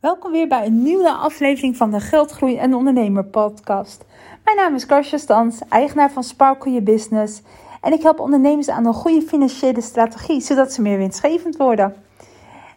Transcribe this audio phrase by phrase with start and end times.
[0.00, 4.04] Welkom weer bij een nieuwe aflevering van de Geldgroei en Ondernemer podcast.
[4.44, 7.42] Mijn naam is Karsja Stans, eigenaar van Sparkle Je Business.
[7.80, 11.94] En ik help ondernemers aan een goede financiële strategie, zodat ze meer winstgevend worden.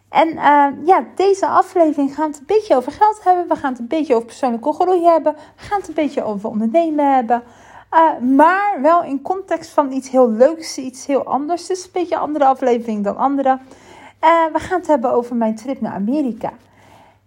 [0.08, 3.48] En uh, ja, deze aflevering gaan het een beetje over geld hebben.
[3.48, 5.34] We gaan het een beetje over persoonlijke groei hebben.
[5.56, 7.42] We gaan het een beetje over ondernemen hebben.
[7.94, 11.66] Uh, maar wel in context van iets heel leuks, iets heel anders.
[11.66, 13.58] Dus een beetje een andere aflevering dan andere.
[14.24, 16.52] Uh, we gaan het hebben over mijn trip naar Amerika.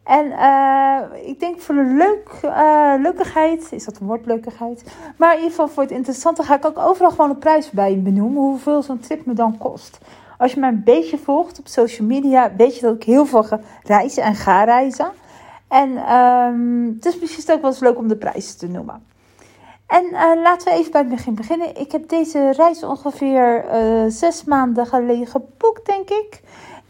[0.04, 4.84] En uh, ik denk voor de leuk, uh, leukigheid, is dat een woord leukigheid?
[5.18, 8.02] Maar in ieder geval voor het interessante ga ik ook overal gewoon een prijs bij
[8.02, 8.42] benoemen.
[8.42, 9.98] Hoeveel zo'n trip me dan kost.
[10.38, 13.46] Als je mij een beetje volgt op social media, weet je dat ik heel veel
[13.84, 15.12] reis en ga reizen.
[15.68, 19.06] En um, het is misschien ook wel eens leuk om de prijzen te noemen.
[19.88, 21.76] En uh, laten we even bij het begin beginnen.
[21.80, 23.66] Ik heb deze reis ongeveer
[24.08, 26.42] zes maanden geleden geboekt, denk ik.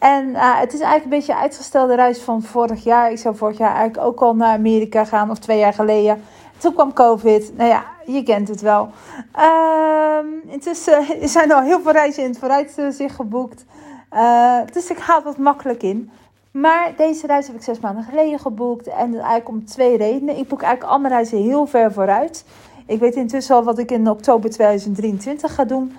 [0.03, 3.11] En uh, het is eigenlijk een beetje uitgestelde reis van vorig jaar.
[3.11, 6.21] Ik zou vorig jaar eigenlijk ook al naar Amerika gaan, of twee jaar geleden.
[6.57, 7.57] Toen kwam COVID.
[7.57, 8.89] Nou ja, je kent het wel.
[9.37, 13.65] Uh, intussen er zijn al heel veel reizen in het vooruitzicht geboekt.
[14.13, 16.11] Uh, dus ik haal wat makkelijk in.
[16.51, 18.87] Maar deze reis heb ik zes maanden geleden geboekt.
[18.87, 20.37] En eigenlijk om twee redenen.
[20.37, 22.45] Ik boek eigenlijk al reizen heel ver vooruit.
[22.85, 25.95] Ik weet intussen al wat ik in oktober 2023 ga doen.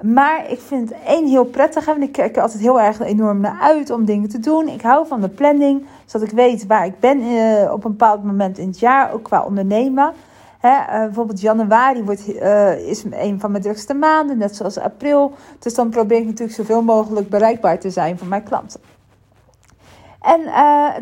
[0.00, 1.86] Maar ik vind één heel prettig.
[1.86, 4.68] En ik kijk er altijd heel erg enorm naar uit om dingen te doen.
[4.68, 5.86] Ik hou van de planning.
[6.04, 9.12] Zodat ik weet waar ik ben uh, op een bepaald moment in het jaar.
[9.12, 10.12] Ook qua ondernemen.
[10.58, 14.38] Hè, uh, bijvoorbeeld januari wordt, uh, is een van mijn drukste maanden.
[14.38, 15.32] Net zoals april.
[15.58, 18.80] Dus dan probeer ik natuurlijk zoveel mogelijk bereikbaar te zijn voor mijn klanten.
[20.20, 20.40] En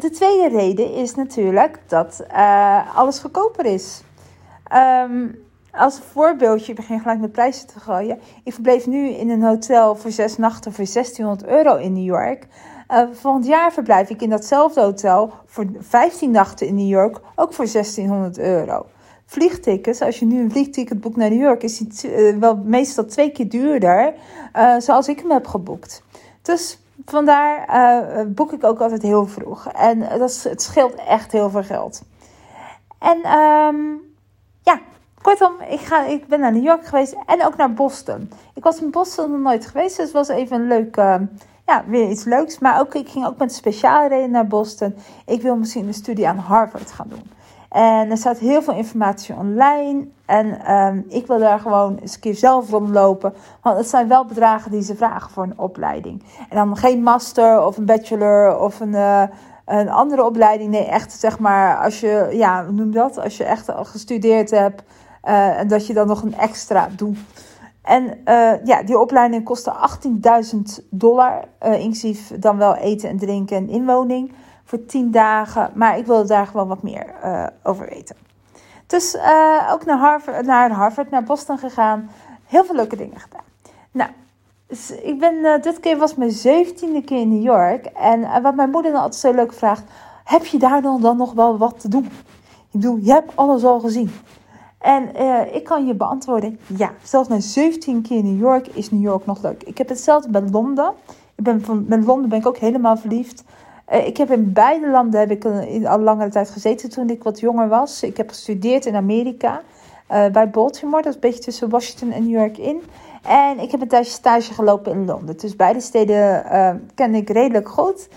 [0.00, 2.24] de tweede reden is natuurlijk dat
[2.94, 4.02] alles goedkoper is.
[5.04, 8.20] Um, als voorbeeldje, ik begin gelijk met prijzen te gooien.
[8.44, 12.46] Ik verbleef nu in een hotel voor zes nachten voor 1600 euro in New York.
[12.90, 17.52] Uh, volgend jaar verblijf ik in datzelfde hotel voor 15 nachten in New York, ook
[17.52, 18.86] voor 1600 euro.
[19.26, 23.04] Vliegtickets, als je nu een vliegticket boekt naar New York, is die uh, wel meestal
[23.04, 24.14] twee keer duurder,
[24.56, 26.02] uh, zoals ik hem heb geboekt.
[26.42, 29.72] Dus vandaar boek ik ook altijd heel vroeg.
[29.72, 32.02] En dat het scheelt echt heel veel geld.
[32.98, 34.00] En um,
[34.62, 34.80] ja,
[35.22, 38.30] Kortom, ik, ga, ik ben naar New York geweest en ook naar Boston.
[38.54, 41.14] Ik was in Boston nog nooit geweest, dus het was even een leuk, uh,
[41.66, 42.58] ja, weer iets leuks.
[42.58, 44.94] Maar ook, ik ging ook met speciale reden naar Boston.
[45.26, 47.30] Ik wil misschien een studie aan Harvard gaan doen.
[47.68, 50.06] En er staat heel veel informatie online.
[50.26, 53.34] En um, ik wil daar gewoon eens een keer zelf rondlopen.
[53.62, 56.22] Want het zijn wel bedragen die ze vragen voor een opleiding.
[56.48, 59.22] En dan geen master of een bachelor of een, uh,
[59.64, 60.70] een andere opleiding.
[60.70, 63.18] Nee, echt zeg maar als je, ja, noem dat?
[63.18, 64.82] Als je echt al gestudeerd hebt.
[65.28, 67.18] Uh, en dat je dan nog een extra doet.
[67.82, 69.74] En uh, ja, die opleiding kostte
[70.54, 74.32] 18.000 dollar, uh, inclusief dan wel eten en drinken en inwoning
[74.64, 75.70] voor 10 dagen.
[75.74, 77.06] Maar ik wilde daar gewoon wat meer
[77.62, 78.16] over weten.
[78.86, 79.16] Dus
[79.72, 82.10] ook naar Harvard, naar Harvard, naar Boston gegaan.
[82.46, 83.44] Heel veel leuke dingen gedaan.
[83.90, 84.10] Nou,
[84.66, 87.86] dus ik ben, dit keer was mijn zeventiende keer in New York.
[87.86, 89.84] En wat mijn moeder dan altijd zo leuk vraagt,
[90.24, 92.04] heb je daar dan, dan nog wel wat te doen?
[92.04, 94.10] Ik bedoel, je hebt alles al gezien.
[94.78, 99.02] En uh, ik kan je beantwoorden, ja, zelfs na 17 keer New York is New
[99.02, 99.62] York nog leuk.
[99.62, 100.92] Ik heb hetzelfde met Londen.
[101.34, 103.44] Ik ben van, met Londen ben ik ook helemaal verliefd.
[103.92, 107.22] Uh, ik heb in beide landen heb ik al, al langere tijd gezeten toen ik
[107.22, 108.02] wat jonger was.
[108.02, 109.62] Ik heb gestudeerd in Amerika,
[110.32, 111.02] bij Baltimore.
[111.02, 112.82] Dat is een beetje tussen Washington en New York in.
[113.22, 115.36] En ik heb een tijdje stage gelopen in Londen.
[115.36, 116.44] Dus beide steden
[116.94, 118.08] ken ik redelijk goed.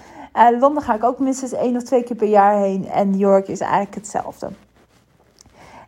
[0.59, 2.87] Londen ga ik ook minstens één of twee keer per jaar heen.
[2.87, 4.49] En New York is eigenlijk hetzelfde.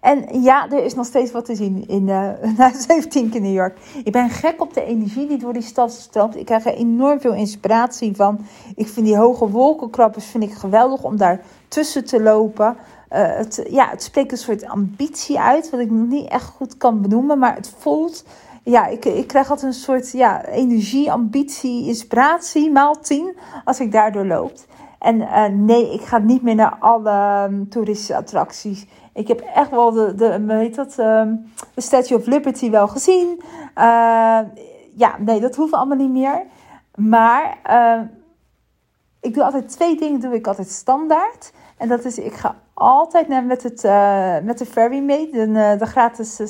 [0.04, 3.54] En ja, er is nog steeds wat te zien in uh, na 17 keer New
[3.54, 3.78] York.
[4.04, 6.36] Ik ben gek op de energie die door die stad stroomt.
[6.36, 8.46] Ik krijg er enorm veel inspiratie van.
[8.76, 12.76] Ik vind die hoge wolkenkrabbers vind ik geweldig om daar tussen te lopen.
[13.12, 16.78] Uh, het, ja, het spreekt een soort ambitie uit, wat ik nog niet echt goed
[16.78, 17.40] kan benoemen.
[17.40, 18.24] Maar het voelt,
[18.64, 23.92] ja, ik, ik krijg altijd een soort ja, energie, ambitie, inspiratie, maal tien, als ik
[23.92, 24.52] daardoor loop.
[25.04, 28.86] En uh, nee, ik ga niet meer naar alle um, toeristische attracties.
[29.14, 33.42] Ik heb echt wel de, de, weet dat, um, de Statue of Liberty wel gezien.
[33.78, 34.40] Uh,
[34.96, 36.44] ja, nee, dat hoeft allemaal niet meer.
[36.96, 38.02] Maar uh,
[39.22, 41.54] ik doe altijd twee dingen, doe ik altijd standaard.
[41.78, 45.76] En dat is, ik ga altijd naar met, het, uh, met de ferry mee, de,
[45.80, 46.42] de gratis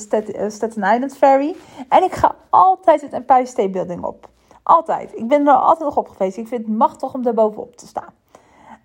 [0.48, 1.56] Staten Island ferry.
[1.90, 4.30] En ik ga altijd het Empire State Building op.
[4.64, 5.16] Altijd.
[5.16, 6.38] Ik ben er altijd nog op geweest.
[6.38, 8.22] Ik vind het machtig om daar bovenop te staan.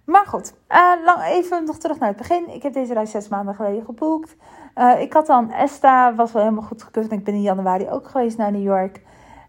[0.09, 2.49] Maar goed, uh, lang, even nog terug naar het begin.
[2.49, 4.37] Ik heb deze reis zes maanden geleden geboekt.
[4.77, 7.13] Uh, ik had dan ESTA, was wel helemaal goed gekeurd.
[7.13, 9.01] Ik ben in januari ook geweest naar New York.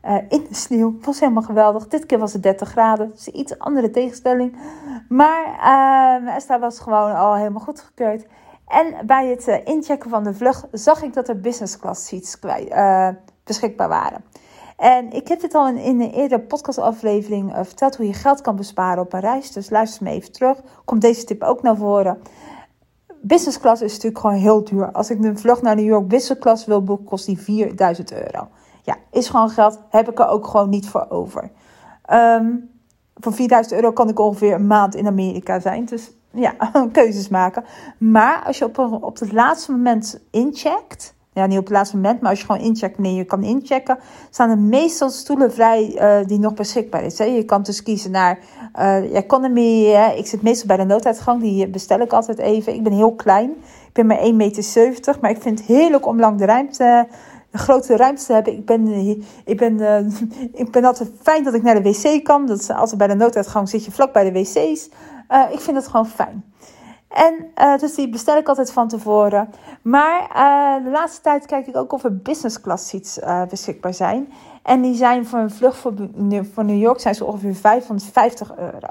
[0.05, 0.97] uh, in de sneeuw.
[1.01, 1.87] Was helemaal geweldig.
[1.87, 3.11] Dit keer was het 30 graden.
[3.11, 4.57] Dus een iets andere tegenstelling.
[5.09, 5.45] Maar
[6.25, 8.25] uh, Esther was gewoon al helemaal goed gekeurd.
[8.67, 12.39] En bij het inchecken van de vlucht zag ik dat er business class seats
[13.43, 14.23] beschikbaar waren.
[14.79, 19.03] En ik heb dit al in, een eerdere podcastaflevering verteld hoe je geld kan besparen
[19.03, 19.51] op een reis.
[19.51, 20.61] Dus luister me even terug.
[20.85, 22.21] Komt deze tip ook naar voren.
[23.21, 24.91] Business class is natuurlijk gewoon heel duur.
[24.91, 28.47] Als ik een vlucht naar New York business class wil boeken, kost die 4000 euro.
[28.83, 29.79] Ja, is gewoon geld.
[29.89, 31.51] Heb ik er ook gewoon niet voor over.
[32.11, 32.69] Um,
[33.15, 35.85] voor 4000 euro kan ik ongeveer een maand in Amerika zijn.
[35.85, 36.55] Dus ja,
[36.91, 37.63] keuzes maken.
[37.97, 41.17] Maar als je op, op het laatste moment incheckt.
[41.39, 43.97] Ja, niet op het laatste moment, maar als je gewoon incheckt, nee, je kan inchecken.
[44.29, 47.33] Staan er meestal stoelen vrij uh, die nog beschikbaar zijn.
[47.33, 48.39] Je kan dus kiezen naar
[48.79, 49.85] uh, economy.
[49.85, 50.11] Hè.
[50.11, 52.73] Ik zit meestal bij de nooduitgang, die bestel ik altijd even.
[52.73, 53.49] Ik ben heel klein.
[53.87, 57.07] Ik ben maar 1,70 meter, maar ik vind het heerlijk om lang de ruimte
[57.51, 58.53] de grote ruimte te hebben.
[58.53, 58.87] Ik ben,
[59.45, 59.79] ik, ben,
[60.63, 62.45] ik ben altijd fijn dat ik naar de wc kan.
[62.45, 64.89] Dat is altijd bij de nooduitgang zit je vlak bij de wc's.
[65.51, 66.43] Ik vind het gewoon fijn.
[67.09, 69.49] En uh, dus die bestel ik altijd van tevoren.
[69.81, 70.29] Maar
[70.83, 73.19] de laatste tijd kijk ik ook of er business class seats
[73.49, 74.33] beschikbaar zijn.
[74.63, 75.93] En die zijn voor een vlucht voor,
[76.63, 78.87] New York zijn ze ongeveer 550 euro.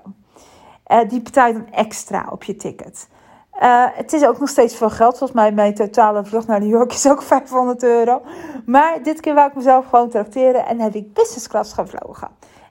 [1.09, 3.09] die betaal je dan extra op je ticket.
[3.95, 5.19] Het is ook nog steeds veel geld.
[5.19, 8.23] Volgens mij mijn totale vlucht naar New York is ook 500 euro.
[8.67, 12.29] Maar dit keer wou ik mezelf gewoon tracteren en heb ik business class gevlogen.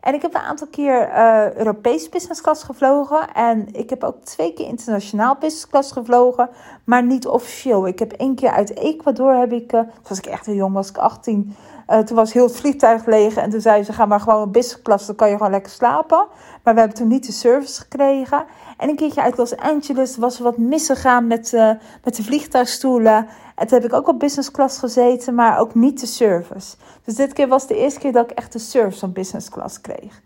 [0.08, 3.34] En ik heb een aantal keer uh, Europees business class gevlogen.
[3.34, 6.50] En ik heb ook twee keer internationaal business class gevlogen.
[6.84, 7.88] Maar niet officieel.
[7.88, 9.74] Ik heb één keer uit Ecuador heb ik...
[9.74, 11.56] Uh, toen was ik echt heel jong, was ik 18.
[11.90, 13.36] Uh, toen was heel het vliegtuig leeg.
[13.36, 15.06] En toen zei ze, ga maar gewoon op business class.
[15.06, 16.28] Dan kan je gewoon lekker slapen.
[16.64, 18.46] Maar we hebben toen niet de service gekregen.
[18.78, 21.72] En een keertje uit Los Angeles was er wat misgegaan met, uh,
[22.04, 23.28] met de vliegtuigstoelen.
[23.56, 26.76] En toen heb ik ook op business class gezeten, maar ook niet de service.
[27.04, 29.82] Dus dit keer was de eerste keer dat ik echt de service van business class
[29.82, 30.22] kreeg.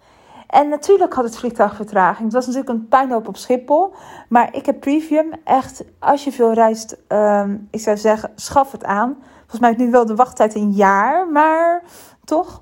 [0.47, 2.23] En natuurlijk had het vliegtuig vertraging.
[2.23, 3.93] Het was natuurlijk een puinhoop op Schiphol.
[4.29, 8.83] Maar ik heb Premium echt, als je veel reist, um, ik zou zeggen, schaf het
[8.83, 9.17] aan.
[9.51, 11.83] Volgens mij is nu wel de wachttijd een jaar, maar
[12.25, 12.62] toch.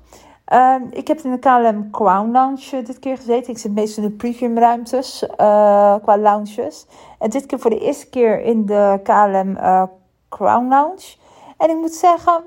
[0.52, 3.52] Uh, ik heb in de KLM Crown Lounge dit keer gezeten.
[3.52, 6.86] Ik zit meestal in de premium ruimtes uh, qua lounges.
[7.18, 9.82] En dit keer voor de eerste keer in de KLM uh,
[10.28, 11.16] Crown Lounge.
[11.56, 12.42] En ik moet zeggen,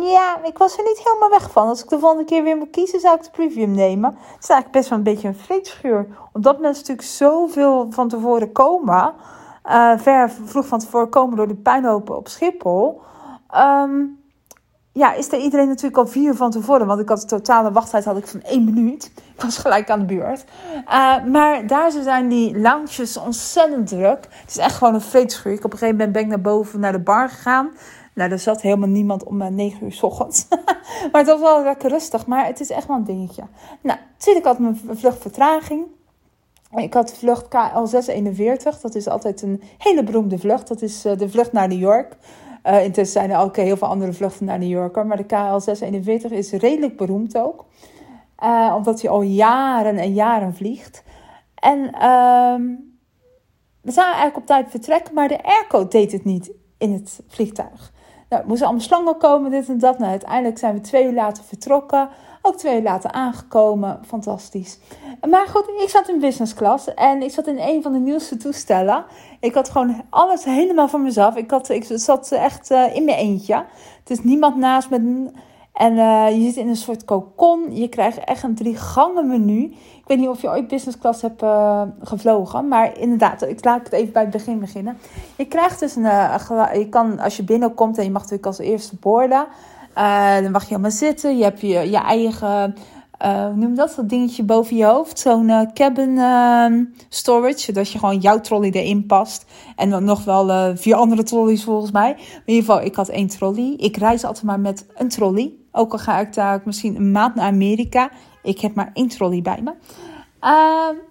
[0.00, 1.68] ja, ik was er niet helemaal weg van.
[1.68, 4.10] Als ik de volgende keer weer moet kiezen, zou ik de premium nemen.
[4.10, 6.06] Het is eigenlijk best wel een beetje een vreedschuur.
[6.32, 9.14] Omdat mensen natuurlijk zoveel van tevoren komen.
[9.66, 13.00] Uh, ver vroeg van tevoren komen door de puinhopen op Schiphol.
[13.54, 14.18] Um,
[14.98, 16.86] ja, is er iedereen natuurlijk al vier van tevoren.
[16.86, 19.04] Want ik had de totale wachttijd had ik van één minuut.
[19.34, 20.44] Ik was gelijk aan de beurt.
[20.84, 24.26] Uh, maar daar zijn die lounges ontzettend druk.
[24.30, 25.52] Het is echt gewoon een vreedschuur.
[25.52, 27.70] Ik op een gegeven moment ben ik naar boven naar de bar gegaan.
[28.14, 30.46] Nou, er zat helemaal niemand om uh, 9 uur s ochtends.
[31.12, 32.26] maar het was wel lekker rustig.
[32.26, 33.42] Maar het is echt wel een dingetje.
[33.80, 35.86] Nou, natuurlijk had mijn vluchtvertraging.
[36.76, 38.80] Ik had vlucht KL641.
[38.82, 40.68] Dat is altijd een hele beroemde vlucht.
[40.68, 42.16] Dat is uh, de vlucht naar New York.
[42.68, 45.04] Uh, intussen zijn er ook heel veel andere vluchten naar New York.
[45.04, 47.64] Maar de KL641 is redelijk beroemd ook.
[48.42, 51.02] Uh, omdat hij al jaren en jaren vliegt.
[51.54, 52.54] En uh,
[53.80, 57.92] we zouden eigenlijk op tijd vertrekken, maar de airco deed het niet in het vliegtuig.
[58.28, 59.98] Nou, moesten allemaal slangen komen, dit en dat.
[59.98, 62.08] Nou, uiteindelijk zijn we twee uur later vertrokken.
[62.42, 64.00] Ook twee uur later aangekomen.
[64.06, 64.78] Fantastisch.
[65.30, 66.94] Maar goed, ik zat in business class.
[66.94, 69.04] En ik zat in een van de nieuwste toestellen.
[69.40, 71.36] Ik had gewoon alles helemaal voor mezelf.
[71.36, 73.64] Ik, had, ik zat echt uh, in mijn eentje.
[73.98, 75.30] Het is niemand naast me.
[75.78, 77.76] En uh, je zit in een soort cocon.
[77.76, 79.62] Je krijgt echt een drie gangen menu.
[79.62, 82.68] Ik weet niet of je ooit business class hebt uh, gevlogen.
[82.68, 84.98] Maar inderdaad, ik laat het even bij het begin beginnen.
[85.36, 86.02] Je krijgt dus een...
[86.72, 89.46] je kan, als je binnenkomt en je mag natuurlijk als eerste boorden...
[90.42, 91.36] dan mag je helemaal zitten.
[91.36, 92.74] Je hebt je, je eigen
[93.54, 95.18] noem dat, dat dingetje boven je hoofd.
[95.18, 96.66] Zo'n cabin uh,
[97.08, 99.44] storage, zodat je gewoon jouw trolley erin past.
[99.76, 102.10] En dan nog wel vier andere trolleys volgens mij.
[102.10, 103.74] In ieder geval, ik had één trolley.
[103.76, 105.52] Ik reis altijd maar met een trolley.
[105.78, 108.10] Ook al ga ik daar misschien een maand naar Amerika.
[108.42, 109.72] Ik heb maar één trolley bij me.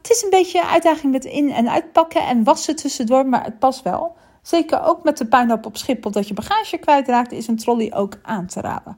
[0.01, 3.59] het is een beetje een uitdaging met in- en uitpakken en wassen tussendoor, maar het
[3.59, 4.15] past wel.
[4.41, 8.13] Zeker ook met de puinhoop op Schiphol dat je bagage kwijtraakt, is een trolley ook
[8.23, 8.97] aan te raden.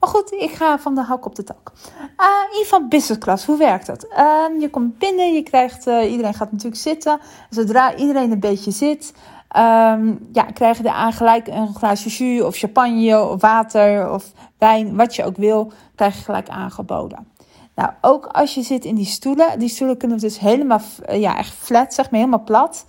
[0.00, 1.72] Maar goed, ik ga van de hak op de tak.
[2.00, 4.06] Uh, in business class, hoe werkt dat?
[4.18, 7.20] Uh, je komt binnen, je krijgt, uh, iedereen gaat natuurlijk zitten.
[7.50, 9.12] Zodra iedereen een beetje zit,
[9.56, 14.96] um, ja, krijg je er gelijk een glaasje jus of champagne of water of wijn,
[14.96, 17.26] wat je ook wil, krijg je gelijk aangeboden.
[17.74, 21.54] Nou, ook als je zit in die stoelen, die stoelen kunnen dus helemaal, ja, echt
[21.54, 22.84] flat, zeg maar, helemaal plat.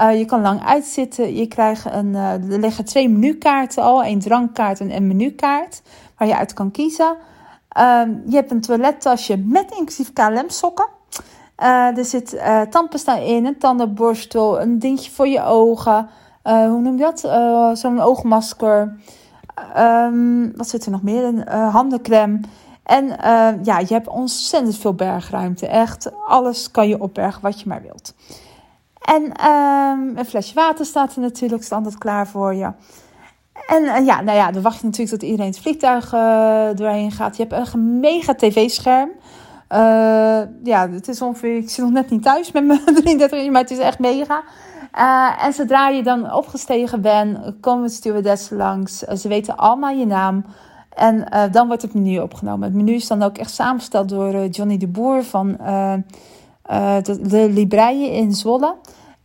[0.00, 1.36] Uh, je kan lang uitzitten.
[1.36, 4.04] Je krijgt een, uh, er liggen twee menukaarten al.
[4.04, 5.82] Een drankkaart en een menukaart
[6.16, 7.16] waar je uit kan kiezen.
[7.68, 10.88] Ehm, je hebt een toilettasje met inclusief KLM sokken.
[11.60, 16.08] Uh, er zit uh, tandpasta in, een tandenborstel, een dingetje voor je ogen.
[16.44, 17.20] Uh, hoe noem je dat?
[17.78, 18.96] Zo'n oogmasker.
[19.78, 21.24] Um, wat zit er nog meer?
[21.24, 22.40] Een handencreme.
[22.82, 23.06] En
[23.62, 25.66] ja, je hebt ontzettend veel bergruimte.
[25.66, 28.14] Echt, alles kan je opbergen wat je maar wilt.
[29.00, 32.72] En um, een flesje water staat er natuurlijk standaard klaar voor je.
[33.66, 36.10] En ja, nou ja, dan wacht je natuurlijk tot iedereen het vliegtuig
[36.76, 37.36] doorheen gaat.
[37.36, 39.10] Je hebt een mega tv-scherm.
[39.72, 43.60] Uh, ja, het is ongeveer, ik zit nog net niet thuis met mijn 33 maar
[43.60, 44.42] het is echt mega.
[44.98, 49.02] Uh, en zodra je dan opgestegen bent, komen de stewardessen langs.
[49.02, 50.44] Uh, ze weten allemaal je naam.
[50.94, 52.68] En dan wordt het menu opgenomen.
[52.68, 55.56] Het menu is dan ook echt samengesteld door Johnny de Boer van
[57.02, 58.74] de, de Libreien in Zwolle.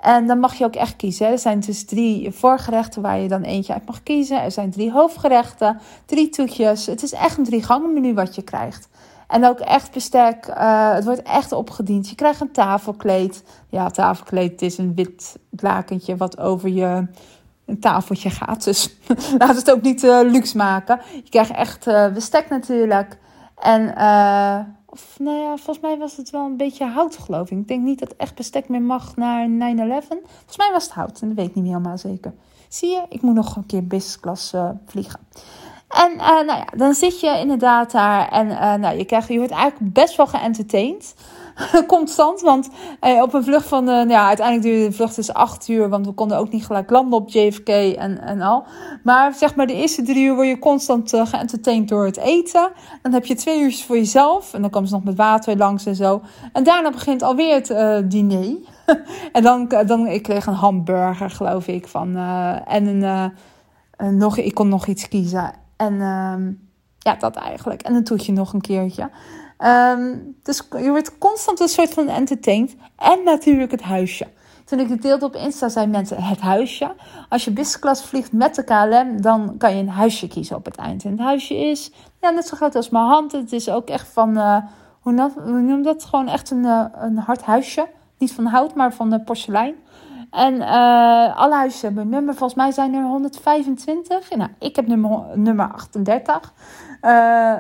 [0.06, 1.28] En dan mag je ook echt kiezen.
[1.28, 4.42] Er zijn dus drie voorgerechten waar je dan eentje uit mag kiezen.
[4.42, 6.86] Er zijn drie hoofdgerechten, drie toetjes.
[6.86, 8.88] Het is echt een drie gangen menu wat je krijgt.
[9.28, 10.48] En ook echt bestek.
[10.48, 12.10] Uh, het wordt echt opgediend.
[12.10, 13.44] Je krijgt een tafelkleed.
[13.70, 17.08] Ja, tafelkleed is een wit lakentje wat over je
[17.66, 18.64] een tafeltje gaat.
[18.64, 18.96] Dus
[19.38, 21.00] laat het ook niet uh, luxe maken.
[21.14, 23.18] Je krijgt echt uh, bestek natuurlijk.
[23.56, 23.90] En
[24.86, 27.58] of, nou ja, volgens mij was het wel een beetje hout, geloof ik.
[27.58, 29.50] Ik denk niet dat echt bestek meer mag naar 9-11.
[29.50, 31.22] Volgens mij was het hout.
[31.22, 32.34] En dat weet ik niet meer helemaal zeker.
[32.70, 34.54] Zie je, ik moet nog een keer business
[34.86, 35.20] vliegen.
[35.96, 39.38] En uh, nou ja, dan zit je inderdaad daar en uh, nou, je, krijgt, je
[39.38, 41.16] wordt eigenlijk best wel geëntertained.
[41.88, 42.70] Constant, want
[43.02, 46.06] uh, op een vlucht van, nou ja, uiteindelijk duurde de vlucht dus acht uur, want
[46.06, 48.64] we konden ook niet gelijk landen op JFK en, en al.
[49.04, 52.70] Maar zeg maar de eerste drie uur word je constant geëntertained door het eten.
[53.02, 55.86] Dan heb je twee uurtjes voor jezelf en dan komen ze nog met water langs
[55.86, 56.22] en zo.
[56.54, 58.56] En daarna begint alweer het diner.
[59.32, 62.18] en dan, dan, ik kreeg een hamburger geloof ik van,
[62.68, 65.64] en een, nog, ik kon nog iets kiezen.
[65.78, 66.52] En ehm,
[67.00, 67.82] ja, dat eigenlijk.
[67.82, 69.10] En dan doet je nog een keertje.
[69.60, 72.76] Um, dus je wordt constant een soort van entertained.
[72.96, 74.28] En natuurlijk het huisje.
[74.66, 76.96] Toen ik het deelde op Insta, zijn mensen het huisje.
[77.30, 80.76] Als je business vliegt met de KLM, dan kan je een huisje kiezen op het
[80.76, 81.04] eind.
[81.04, 81.92] En het huisje is
[82.22, 83.32] ja, net zo groot als mijn hand.
[83.32, 84.58] Het is ook echt van, uh,
[85.00, 86.04] hoe, noem dat?
[86.04, 87.88] Gewoon echt een, uh, een hard huisje.
[88.18, 89.76] Niet van hout, maar van de porselein.
[90.36, 92.36] En uh, alle huizen hebben nummer.
[92.36, 94.36] Volgens mij zijn er 125.
[94.36, 96.54] Nou, ik heb nummer, nummer 38.
[97.02, 97.12] Uh,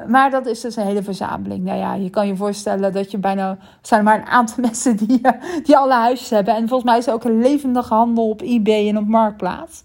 [0.08, 1.64] maar dat is dus een hele verzameling.
[1.64, 3.58] Nou ja, je kan je voorstellen dat je bijna...
[3.82, 5.32] Zijn maar een aantal mensen die, uh,
[5.64, 6.56] die alle huisjes hebben.
[6.56, 9.84] En volgens mij is er ook een levendige handel op eBay en op Marktplaats.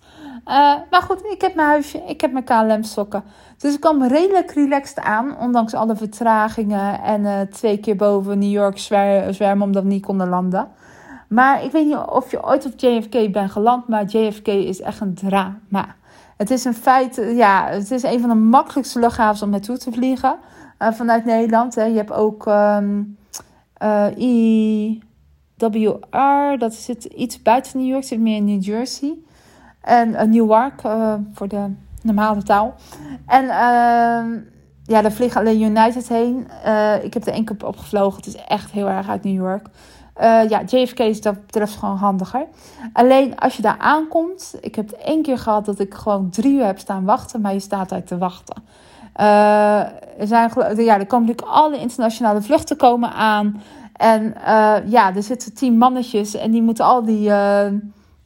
[0.91, 3.23] Maar goed, ik heb mijn huisje, ik heb mijn KLM sokken.
[3.59, 8.79] Dus ik kwam redelijk relaxed aan, ondanks alle vertragingen en twee keer boven New York
[8.79, 10.69] zwer zwermen omdat we niet konden landen.
[11.31, 15.01] Maar ik weet niet of je ooit op JFK bent geland, maar JFK is echt
[15.01, 15.95] een drama.
[16.37, 19.93] Het is een feit, ja, het is een van de makkelijkste luchthavens om naartoe te
[19.93, 20.39] vliegen
[20.79, 21.75] uh, vanuit Nederland.
[21.75, 21.85] Hè.
[21.85, 23.17] Je hebt ook um,
[23.83, 24.07] uh,
[25.59, 29.15] IWR, dat zit iets buiten New York, zit meer in New Jersey.
[29.81, 30.81] En uh, Newark,
[31.33, 31.67] voor de
[32.03, 32.75] normale taal.
[33.27, 34.39] En ehm,
[34.83, 36.47] ja, daar vliegen alleen United heen.
[37.03, 37.57] ik heb er één keer.
[38.17, 39.67] Het is echt heel erg uit New York.
[40.17, 42.47] Uh, ja, JFK is dat betreft gewoon handiger.
[42.93, 46.55] Alleen als je daar aankomt, ik heb het één keer gehad dat ik gewoon drie
[46.55, 48.63] uur heb staan wachten, maar je staat daar te wachten.
[49.21, 49.79] Uh,
[50.19, 53.63] er, zijn, ja, er komen natuurlijk alle internationale vluchten komen aan.
[53.93, 57.33] En uh, ja, er zitten tien mannetjes en die moeten al die,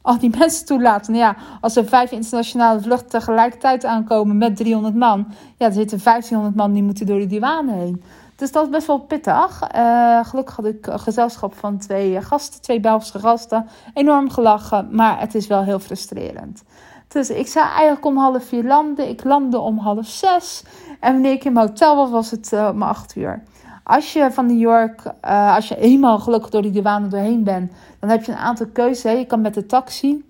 [0.03, 1.15] al die mensen toelaten.
[1.15, 5.27] Ja, als er vijf internationale vluchten tegelijkertijd aankomen met 300 man,
[5.57, 8.03] ja, er zitten 1500 man die moeten door de douane heen.
[8.37, 9.63] Dus dat best wel pittig.
[9.77, 13.67] Uh, gelukkig had ik gezelschap van twee gasten, twee Belgische gasten.
[13.95, 16.63] Enorm gelachen, maar het is wel heel frustrerend.
[17.09, 19.09] Dus ik zei eigenlijk om half vier landen.
[19.09, 20.65] Ik landde om half zes.
[21.01, 23.43] En wanneer ik in mijn hotel was, was het uh, om acht uur.
[23.85, 27.73] Als je van New York, uh, als je eenmaal gelukkig door die douane doorheen bent,
[28.01, 29.19] dan heb je een aantal keuzes.
[29.19, 30.25] Je kan met de taxi.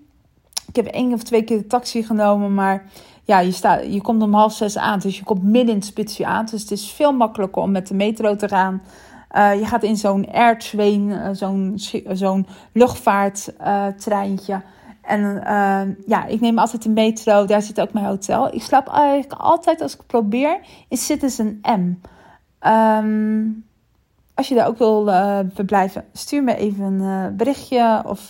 [0.67, 2.85] Ik heb één of twee keer de taxi genomen, maar
[3.25, 4.99] ja, je, staat, je komt om half zes aan.
[4.99, 6.45] Dus je komt midden in het spitsje aan.
[6.45, 8.81] Dus het is veel makkelijker om met de metro te gaan.
[9.35, 11.73] Uh, je gaat in zo'n airtrain, uh, zo'n
[12.11, 14.61] zo'n luchtvaarttreintje.
[15.01, 15.41] En
[16.07, 17.45] ja, ik neem altijd de metro.
[17.45, 18.53] Daar zit ook mijn hotel.
[18.53, 21.97] Ik slaap eigenlijk altijd als ik probeer in Citizen M.
[22.67, 23.65] Um,
[24.33, 25.05] als je daar ook wil
[25.53, 28.29] verblijven, stuur me even een berichtje of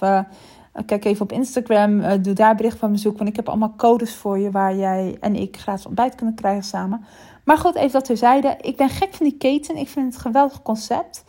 [0.85, 3.19] Kijk even op Instagram, uh, doe daar bericht van me zoeken.
[3.19, 6.63] Want ik heb allemaal codes voor je waar jij en ik gratis ontbijt kunnen krijgen
[6.63, 7.05] samen.
[7.43, 8.57] Maar goed, even dat terzijde.
[8.61, 9.77] Ik ben gek van die keten.
[9.77, 11.23] Ik vind het een geweldig concept.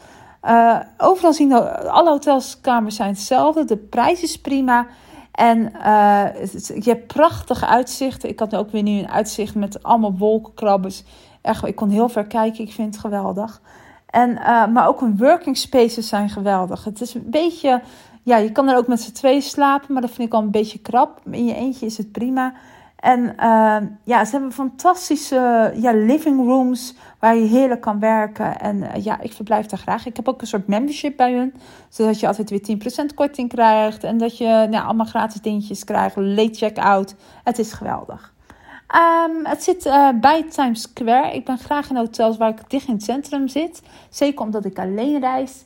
[0.45, 3.65] Uh, overal zien alle hotelskamers zijn hetzelfde.
[3.65, 4.87] De prijs is prima.
[5.33, 5.59] En
[6.65, 8.29] je hebt prachtige uitzichten.
[8.29, 11.05] Ik had ook weer nu een uitzicht met allemaal wolkenkrabbers.
[11.43, 12.65] Echt, ik kon heel ver kijken.
[12.65, 13.61] Ik vind het geweldig.
[14.07, 14.33] En,
[14.73, 16.85] maar ook een working spaces zijn geweldig.
[16.85, 17.83] Het is een beetje,
[18.27, 20.51] ja, je kan er ook met z'n twee slapen, maar dat vind ik al een
[20.51, 21.21] beetje krap.
[21.31, 22.53] In je eentje is het prima.
[22.97, 28.61] En uh, ja, ze hebben fantastische ja, living rooms waar je heerlijk kan werken.
[28.61, 30.07] En uh, ja, ik verblijf daar graag.
[30.07, 31.55] Ik heb ook een soort membership bij hun,
[31.89, 32.79] zodat je altijd weer
[33.11, 34.05] 10% korting krijgt.
[34.05, 37.15] En dat je nou, allemaal gratis dingetjes krijgt, late check-out.
[37.45, 38.35] Het is geweldig.
[38.95, 41.35] Um, het zit uh, bij Times Square.
[41.35, 43.83] Ik ben graag in hotels waar ik dicht in het centrum zit.
[44.11, 45.65] Zeker omdat ik alleen reis.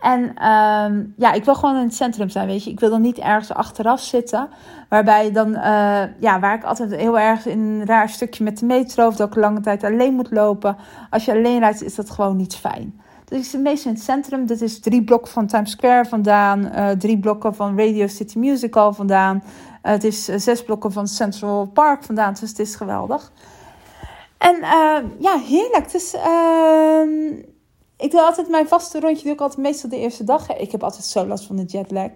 [0.00, 2.70] En um, ja, ik wil gewoon in het centrum zijn, weet je.
[2.70, 4.48] Ik wil dan niet ergens achteraf zitten.
[4.88, 8.66] Waarbij dan, uh, ja, waar ik altijd heel erg in een raar stukje met de
[8.66, 9.06] metro...
[9.06, 10.76] of dat ik lange tijd alleen moet lopen.
[11.10, 13.00] Als je alleen rijdt, is dat gewoon niet fijn.
[13.24, 14.46] Dus ik zit meestal in het centrum.
[14.46, 16.60] Dat is drie blokken van Times Square vandaan.
[16.74, 19.42] Uh, drie blokken van Radio City Musical vandaan.
[19.44, 22.34] Uh, het is zes blokken van Central Park vandaan.
[22.40, 23.32] Dus het is geweldig.
[24.38, 24.56] En
[25.18, 25.92] ja, heerlijk.
[25.92, 26.14] Dus...
[26.14, 27.48] Uh,
[28.00, 30.56] ik doe altijd mijn vaste rondje, doe ik altijd meestal de eerste dag.
[30.56, 32.10] Ik heb altijd zo last van de jetlag.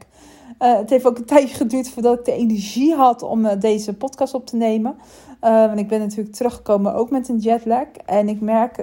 [0.59, 3.95] Uh, het heeft ook een tijdje geduurd voordat ik de energie had om uh, deze
[3.95, 4.97] podcast op te nemen.
[5.43, 7.87] Uh, want ik ben natuurlijk teruggekomen ook met een jetlag.
[8.07, 8.77] En ik merk,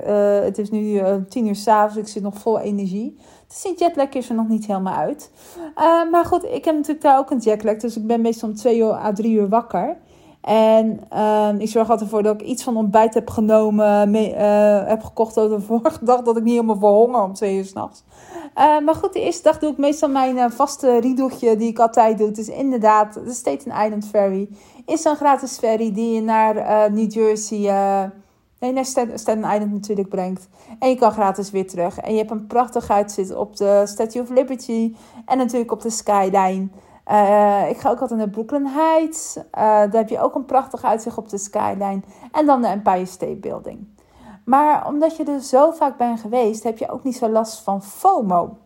[0.45, 3.17] het is nu tien uur s'avonds, ik zit nog vol energie.
[3.47, 5.31] Dus die jetlag is er nog niet helemaal uit.
[6.11, 7.77] maar goed, ik heb natuurlijk daar ook een jetlag.
[7.77, 9.97] Dus ik ben meestal om twee uur à drie uur wakker.
[10.41, 15.03] En uh, ik zorg altijd ervoor dat ik iets van ontbijt heb genomen, uh, heb
[15.03, 18.03] gekocht over de vorige dag, dat ik niet helemaal verhonger om twee uur s'nachts.
[18.57, 21.79] Uh, maar goed, de eerste dag doe ik meestal mijn uh, vaste riedeltje die ik
[21.79, 22.31] altijd doe.
[22.31, 24.49] Dus inderdaad, de Staten Island Ferry
[24.85, 27.57] is een gratis ferry die je naar New Jersey,
[28.59, 30.49] nee, naar Staten Island natuurlijk brengt.
[30.79, 31.99] En je kan gratis weer terug.
[31.99, 34.95] En je hebt een prachtig uitzicht op de Statue of Liberty
[35.25, 36.67] en natuurlijk op de Skyline.
[37.07, 39.37] Uh, ik ga ook altijd naar Brooklyn Heights.
[39.37, 42.01] Uh, daar heb je ook een prachtig uitzicht op de skyline.
[42.31, 43.87] En dan de Empire State Building.
[44.45, 47.83] Maar omdat je er zo vaak bent geweest, heb je ook niet zo last van
[47.83, 48.57] FOMO.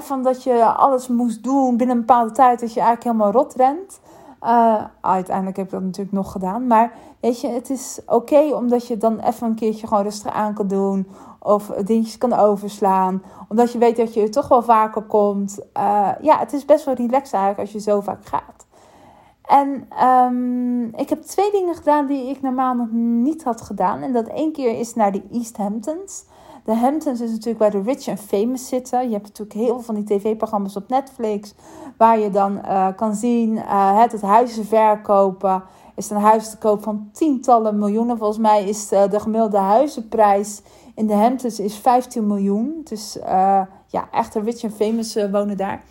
[0.00, 3.54] Van dat je alles moest doen binnen een bepaalde tijd, dat je eigenlijk helemaal rot
[3.54, 4.00] rent.
[4.42, 6.66] Uh, uiteindelijk heb ik dat natuurlijk nog gedaan.
[6.66, 10.54] Maar weet je, het is oké omdat je dan even een keertje gewoon rustig aan
[10.54, 11.08] kan doen.
[11.46, 13.22] Of dingetjes kan overslaan.
[13.48, 15.58] Omdat je weet dat je er toch wel vaker komt.
[15.76, 18.66] Uh, ja, het is best wel relaxed eigenlijk als je zo vaak gaat.
[19.44, 24.02] En um, ik heb twee dingen gedaan die ik normaal nog niet had gedaan.
[24.02, 26.24] En dat één keer is naar de East Hamptons.
[26.64, 29.06] De Hamptons is natuurlijk waar de rich en famous zitten.
[29.06, 31.54] Je hebt natuurlijk heel veel van die tv-programma's op Netflix.
[31.96, 35.62] Waar je dan uh, kan zien uh, het, het huizen verkopen.
[35.96, 38.18] Is een huis te koop van tientallen miljoenen.
[38.18, 40.62] Volgens mij is de gemiddelde huizenprijs
[40.94, 42.80] in de Hamptons is 15 miljoen.
[42.84, 45.82] Dus uh, ja, echt rich en famous wonen daar.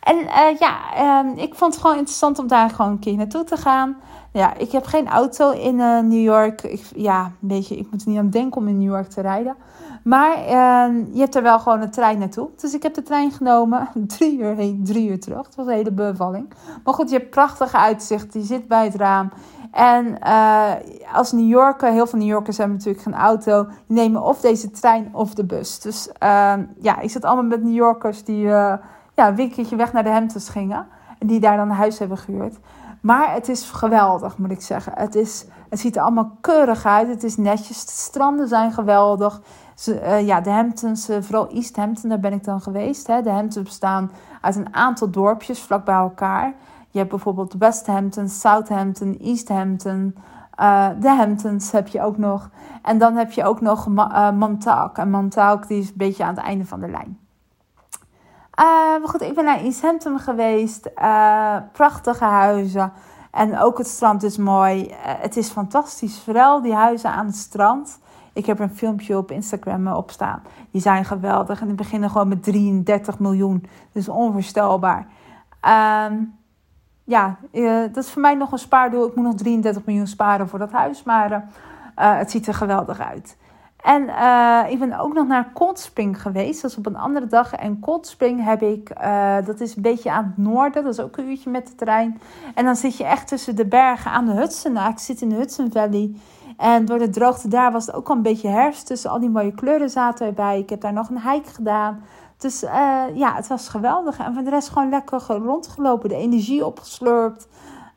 [0.00, 0.78] En uh, ja,
[1.24, 3.96] uh, ik vond het gewoon interessant om daar gewoon een keer naartoe te gaan.
[4.32, 5.76] Ja, ik heb geen auto in
[6.08, 6.62] New York.
[6.62, 9.56] Ik, ja, beetje, ik moet er niet aan denken om in New York te rijden.
[10.04, 12.48] Maar uh, je hebt er wel gewoon een trein naartoe.
[12.56, 13.88] Dus ik heb de trein genomen.
[14.16, 15.46] Drie uur heen, drie uur terug.
[15.46, 16.52] Het was een hele bevalling.
[16.84, 18.34] Maar goed, je hebt prachtige uitzicht.
[18.34, 19.30] Je zit bij het raam.
[19.74, 20.72] En uh,
[21.12, 23.64] als New Yorker, heel veel New Yorkers hebben natuurlijk geen auto.
[23.64, 25.80] Die nemen of deze trein of de bus.
[25.80, 28.74] Dus uh, ja, ik zit allemaal met New Yorkers die uh,
[29.14, 30.86] ja, een weekendje weg naar de Hamptons gingen.
[31.18, 32.56] En die daar dan een huis hebben gehuurd.
[33.00, 34.92] Maar het is geweldig, moet ik zeggen.
[34.96, 37.08] Het, is, het ziet er allemaal keurig uit.
[37.08, 37.86] Het is netjes.
[37.86, 39.40] De stranden zijn geweldig.
[39.74, 43.06] Ze, uh, ja, de Hamptons, vooral East Hampton, daar ben ik dan geweest.
[43.06, 43.22] Hè.
[43.22, 44.10] De Hamptons bestaan
[44.40, 46.54] uit een aantal dorpjes vlak bij elkaar.
[46.94, 50.14] Je hebt bijvoorbeeld West Hampton, Southampton, East Hampton.
[50.60, 52.50] Uh, de Hamptons heb je ook nog.
[52.82, 54.96] En dan heb je ook nog uh, Montauk.
[54.96, 57.18] En Montauk die is een beetje aan het einde van de lijn.
[58.60, 58.64] Uh,
[59.00, 60.90] maar goed, ik ben naar East Hampton geweest.
[61.72, 62.92] prachtige huizen.
[63.30, 64.94] En ook het strand is mooi.
[64.98, 66.20] het is fantastisch.
[66.20, 67.98] Vooral die huizen aan het strand.
[68.32, 70.42] Ik heb een filmpje op Instagram op staan.
[70.70, 71.60] Die zijn geweldig.
[71.60, 73.66] En die beginnen gewoon met 33 miljoen.
[73.92, 75.06] Dus onvoorstelbaar.
[76.10, 76.42] Um,
[77.04, 79.06] ja, uh, dat is voor mij nog een spaardoel.
[79.06, 81.02] Ik moet nog 33 miljoen sparen voor dat huis.
[81.02, 81.38] Maar uh,
[81.94, 83.36] het ziet er geweldig uit.
[83.82, 86.62] En uh, ik ben ook nog naar Cold Spring geweest.
[86.62, 87.54] Dat is op een andere dag.
[87.54, 88.92] En Cold Spring heb ik,
[89.46, 90.84] dat is een beetje aan het noorden.
[90.84, 92.20] Dat is ook een uurtje met de trein.
[92.54, 94.72] En dan zit je echt tussen de bergen aan de Hudson.
[94.72, 96.14] Nou, ik zit in de Hudson Valley.
[96.56, 98.88] En door de droogte daar was het ook al een beetje herfst.
[98.88, 100.58] Dus al die mooie kleuren zaten erbij.
[100.58, 102.02] Ik heb daar nog een hike gedaan.
[102.44, 104.18] Dus uh, ja, het was geweldig.
[104.18, 106.08] En voor de rest gewoon lekker rondgelopen.
[106.08, 107.48] De energie opgeslurpt.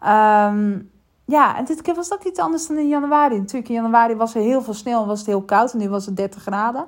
[0.01, 0.91] Um,
[1.25, 3.37] ja, en dit keer was ook iets anders dan in januari.
[3.37, 5.73] Natuurlijk, in januari was er heel veel sneeuw en was het heel koud.
[5.73, 6.85] En nu was het 30 graden.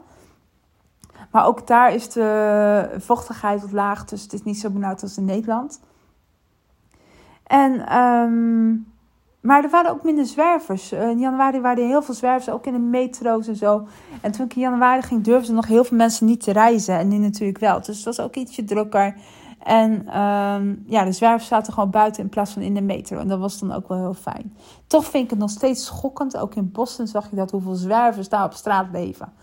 [1.32, 4.06] Maar ook daar is de vochtigheid wat laag.
[4.06, 5.82] Dus het is niet zo benauwd als in Nederland.
[7.43, 8.93] En um,
[9.41, 10.93] maar er waren ook minder zwervers.
[10.93, 13.88] Uh, in januari waren er heel veel zwervers, ook in de metro's en zo.
[14.21, 16.97] En toen ik in januari ging, durfden nog heel veel mensen niet te reizen.
[16.97, 17.82] En nu natuurlijk wel.
[17.82, 19.15] Dus het was ook ietsje drukker.
[19.63, 23.17] En um, ja, de zwervers zaten gewoon buiten in plaats van in de metro.
[23.17, 24.56] En dat was dan ook wel heel fijn.
[24.88, 26.38] Toch vind ik het nog steeds schokkend.
[26.38, 29.34] Ook in Boston zag je dat hoeveel zwervers daar op straat leven.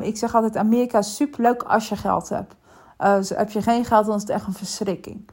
[0.00, 2.54] ik zeg altijd, Amerika is superleuk als je geld hebt.
[3.00, 5.28] Uh, dus heb je geen geld, dan is het echt een verschrikking.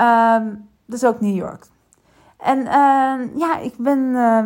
[0.00, 1.66] Um, dus ook New York.
[2.42, 4.42] En uh, ja, ik ben uh,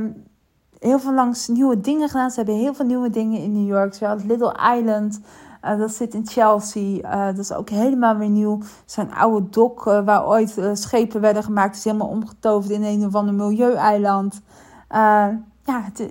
[0.79, 2.31] heel veel langs nieuwe dingen gedaan.
[2.31, 3.95] Ze hebben heel veel nieuwe dingen in New York.
[3.95, 5.21] Zoals Little Island.
[5.65, 6.99] Uh, dat zit in Chelsea.
[7.03, 8.59] Uh, dat is ook helemaal weer nieuw.
[8.85, 11.77] Zijn oude dok uh, waar ooit schepen werden gemaakt.
[11.77, 14.41] is helemaal omgetoverd in een of ander milieueiland.
[15.65, 16.11] ja, het,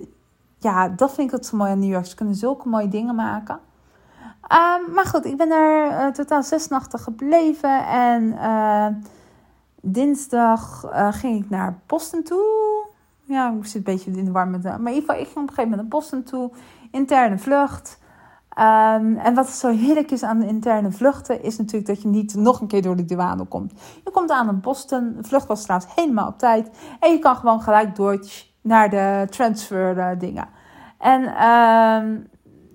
[0.58, 2.06] ja, dat vind ik het zo mooi aan New York.
[2.06, 3.60] Ze kunnen zulke mooie dingen maken.
[4.48, 7.86] Ehm, maar goed, ik ben er totaal zes nachten gebleven.
[7.88, 8.38] En
[9.86, 12.86] dinsdag ging ik naar Boston toe.
[13.24, 14.58] Ja, ik zit een beetje in de warme.
[14.64, 16.52] Maar in ieder geval, ik ging op een gegeven moment naar Boston toe.
[16.92, 18.02] Interne vlucht.
[18.60, 22.36] Um, en wat zo heerlijk is aan de interne vluchten, is natuurlijk dat je niet
[22.36, 23.74] nog een keer door de douane komt.
[24.04, 26.70] Je komt aan in Boston, de vlucht was trouwens helemaal op tijd.
[27.00, 28.26] En je kan gewoon gelijk door
[28.62, 30.48] naar de transfer uh, dingen.
[30.98, 32.28] En um,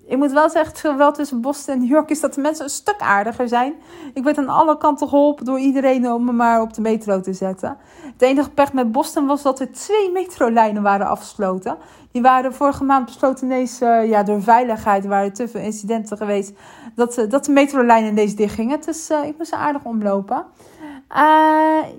[0.09, 2.65] ik moet wel zeggen, het wel tussen Boston en New York is dat de mensen
[2.65, 3.75] een stuk aardiger zijn.
[4.15, 7.33] Ik werd aan alle kanten geholpen door iedereen om me maar op de metro te
[7.33, 7.77] zetten.
[8.13, 11.77] Het enige pech met Boston was dat er twee metrolijnen waren afgesloten.
[12.13, 16.53] Die waren vorige maand besloten ineens, uh, ja, door veiligheid waren te veel incidenten geweest,
[16.95, 18.81] dat, uh, dat de metrolijnen ineens dichtgingen.
[18.81, 20.45] Dus uh, ik moest aardig omlopen.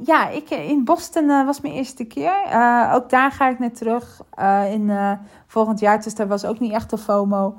[0.03, 2.33] ja, ik, in Boston was mijn eerste keer.
[2.93, 4.21] ook daar ga ik net terug
[4.71, 4.91] in
[5.47, 7.55] volgend jaar, dus daar was ook niet echt de FOMO.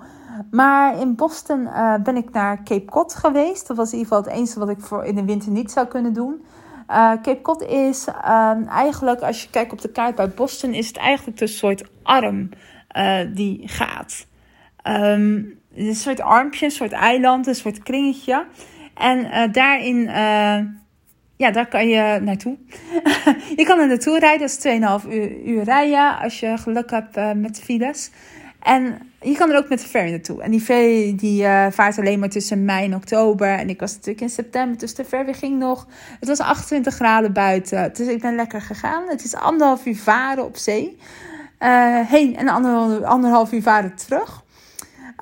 [0.50, 3.66] Maar in Boston uh, ben ik naar Cape Cod geweest.
[3.66, 5.86] Dat was in ieder geval het enige wat ik voor in de winter niet zou
[5.86, 6.44] kunnen doen.
[6.90, 10.88] Uh, Cape Cod is uh, eigenlijk, als je kijkt op de kaart bij Boston, is
[10.88, 12.48] het eigenlijk een soort arm
[12.96, 14.26] uh, die gaat.
[14.84, 18.46] Um, een soort armpje, een soort eiland, een soort kringetje.
[18.94, 20.02] En daarin,
[21.36, 22.56] ja, daar kan je naartoe.
[23.56, 27.34] je kan er naartoe rijden, dat is 2,5 uur, uur rijden als je geluk hebt
[27.34, 28.10] met files.
[28.60, 30.42] En je kan er ook met de ferry naartoe.
[30.42, 33.48] En die ferry die uh, vaart alleen maar tussen mei en oktober.
[33.48, 35.86] En ik was natuurlijk in september, dus de ferry ging nog.
[36.20, 37.92] Het was 28 graden buiten.
[37.92, 39.08] Dus ik ben lekker gegaan.
[39.08, 40.98] Het is anderhalf uur varen op zee.
[41.60, 44.44] Uh, heen en anderhalf, anderhalf uur varen terug.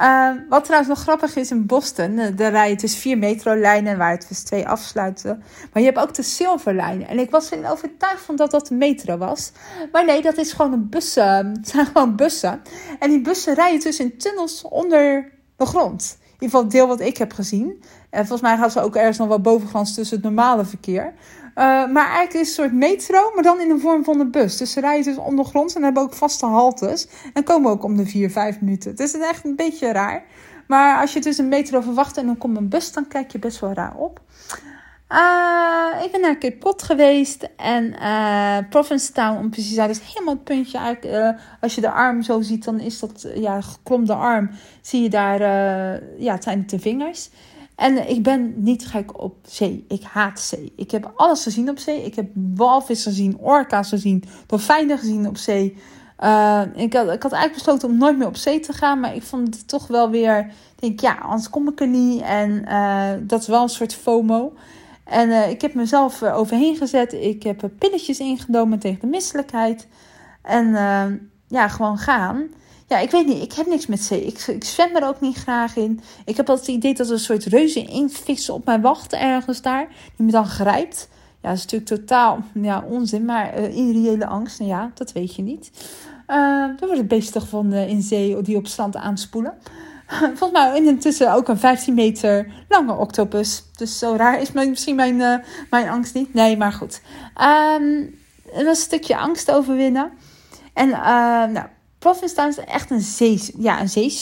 [0.01, 4.27] Uh, wat trouwens nog grappig is in Boston, daar rijden dus vier metrolijnen waar het
[4.29, 5.43] dus twee afsluiten.
[5.73, 7.07] Maar je hebt ook de Silverlijn.
[7.07, 9.53] En ik was erin overtuigd van dat dat de metro was.
[9.93, 11.47] Maar nee, dat is gewoon een bussen.
[11.57, 12.63] Het zijn gewoon bussen.
[12.99, 16.19] En die bussen rijden dus in tunnels onder de grond.
[16.21, 17.83] In ieder geval deel wat ik heb gezien.
[18.11, 21.15] En volgens mij gaan ze ook ergens nog wel bovengrond tussen het normale verkeer.
[21.59, 24.31] Uh, maar eigenlijk is het een soort metro, maar dan in de vorm van een
[24.31, 24.57] bus.
[24.57, 27.09] Dus ze rijden dus ondergronds en hebben ook vaste haltes.
[27.33, 28.91] En komen ook om de 4, 5 minuten.
[28.91, 30.25] Het is echt een beetje raar.
[30.67, 33.39] Maar als je dus een metro verwacht en dan komt een bus, dan kijk je
[33.39, 34.21] best wel raar op.
[35.13, 40.35] Uh, ik ben naar Cape geweest en uh, Provincetown, om precies te zijn, is helemaal
[40.35, 40.99] het puntje.
[41.61, 44.51] Als je de arm zo ziet, dan is dat ja, gekromde arm.
[44.81, 45.41] Zie je daar,
[46.19, 47.31] ja, het zijn de vingers.
[47.79, 49.85] En ik ben niet gek op zee.
[49.89, 50.73] Ik haat zee.
[50.77, 52.05] Ik heb alles gezien op zee.
[52.05, 55.77] Ik heb walvis gezien, orka's gezien, dolfijnen gezien op zee.
[56.21, 59.01] Uh, ik, had, ik had eigenlijk besloten om nooit meer op zee te gaan.
[59.01, 60.51] Maar ik vond het toch wel weer.
[60.77, 62.21] Denk ja, anders kom ik er niet.
[62.21, 64.53] En uh, dat is wel een soort FOMO.
[65.05, 67.13] En uh, ik heb mezelf overheen gezet.
[67.13, 69.89] Ik heb pilletjes ingenomen tegen de misselijkheid.
[70.43, 70.67] En
[71.49, 72.49] ja, gewoon gaan.
[72.89, 73.43] Ja, ik weet niet.
[73.43, 74.25] Ik heb niks met zee.
[74.25, 76.01] Ik, ik zwem er ook niet graag in.
[76.25, 79.63] Ik heb altijd het idee dat er een soort reuze invissen op mij wachten ergens
[79.63, 79.89] daar.
[80.17, 81.09] Die me dan grijpt.
[81.43, 83.25] Ja, dat is natuurlijk totaal ja, onzin.
[83.25, 85.71] Maar uh, irreële angst, nou ja, dat weet je niet.
[86.29, 89.55] Uh, dan wordt het beestig van uh, in zee die op strand aanspoelen.
[90.37, 93.65] Volgens mij intussen ook een 15 meter lange octopus.
[93.77, 96.35] Dus zo raar is misschien mijn, mijn angst niet.
[96.35, 97.01] Nee, maar goed.
[97.81, 98.19] Um,
[98.53, 100.11] een stukje angst overwinnen.
[100.73, 100.89] En
[101.53, 101.67] nou,
[101.99, 104.13] Provincetown is echt een zee, ja, een zee,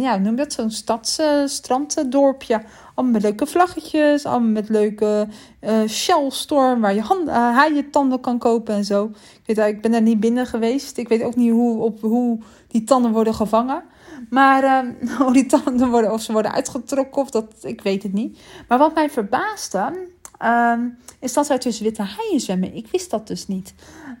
[0.00, 2.62] ja, noem dat zo'n stadsstranddorpje.
[2.94, 5.26] allemaal met leuke vlaggetjes, allemaal met leuke
[5.60, 9.10] uh, shellstorm waar je hand, uh, haaientanden kan kopen en zo.
[9.44, 10.96] Ik, weet, ik ben er niet binnen geweest.
[10.98, 12.38] Ik weet ook niet hoe, op, hoe
[12.68, 13.82] die tanden worden gevangen.
[14.30, 18.12] Maar uh, hoe die tanden worden, of ze worden uitgetrokken, of dat, ik weet het
[18.12, 18.38] niet.
[18.68, 20.08] Maar wat mij verbaasde,
[20.44, 22.74] Um, is dat er tussen witte haaien zwemmen.
[22.74, 23.74] Ik wist dat dus niet.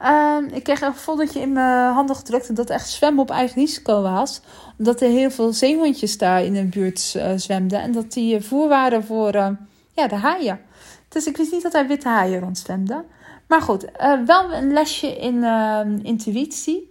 [0.04, 3.60] Um, ik kreeg een foldertje in mijn handen gedrukt en dat echt zwemmen op eigen
[3.60, 4.40] risico was.
[4.78, 7.80] Omdat er heel veel zeehondjes daar in de buurt uh, zwemden.
[7.80, 9.48] En dat die voer waren voor uh,
[9.92, 10.60] ja, de haaien.
[11.08, 13.04] Dus ik wist niet dat er witte haaien rondzwemden.
[13.46, 13.84] Maar goed,
[14.26, 16.90] wel een lesje in ehm, intuïtie.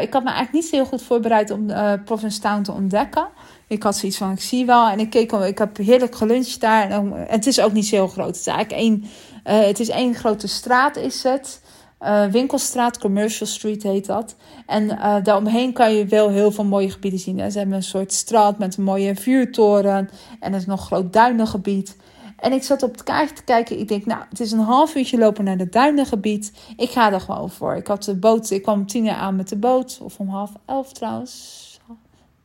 [0.00, 1.66] ik had me eigenlijk niet zo heel goed voorbereid om
[2.04, 3.28] Province Town te ontdekken.
[3.68, 4.88] Ik had zoiets van, ik zie wel.
[4.88, 6.90] En ik keek, ik heb heerlijk geluncht daar.
[6.90, 8.26] En, het is ook niet zo heel groot.
[8.26, 9.04] Het is eigenlijk één,
[9.42, 11.60] het is één grote straat is het.
[12.00, 14.36] Uh, Winkelstraat, Commercial Street heet dat.
[14.66, 17.50] En uh, daaromheen kan je wel heel veel mooie gebieden zien.
[17.50, 20.10] Ze hebben een soort straat met een mooie vuurtoren.
[20.40, 21.96] En er is nog een groot duinengebied.
[22.36, 23.78] En ik zat op het kaartje te kijken.
[23.78, 26.52] Ik denk, nou, het is een half uurtje lopen naar het duinengebied.
[26.76, 27.76] Ik ga er gewoon voor.
[27.76, 29.98] Ik had de boot, ik kwam om tien uur aan met de boot.
[30.02, 31.67] Of om half elf trouwens.